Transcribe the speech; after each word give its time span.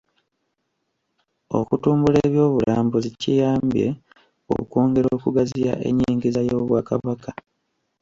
Okutumbula 1.59 2.17
eby'obulambuzi 2.27 3.09
kiyambye 3.19 3.87
okwongera 4.55 5.07
okugaziya 5.17 5.73
ennyingiza 5.87 6.41
y'Obwakabaka. 6.49 7.31